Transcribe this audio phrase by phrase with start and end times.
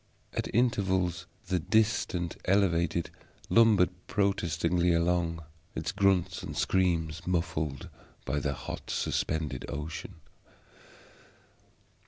[0.33, 3.11] At intervals the distant elevated
[3.51, 5.43] lumbered protestingly along,
[5.75, 7.87] its grunts and screams muffled
[8.25, 10.15] by the hot suspended ocean.